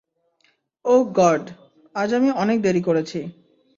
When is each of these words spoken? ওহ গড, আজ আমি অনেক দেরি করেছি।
ওহ 0.85 1.01
গড, 1.17 1.43
আজ 1.95 2.09
আমি 2.13 2.29
অনেক 2.33 2.57
দেরি 2.61 2.81
করেছি। 2.81 3.19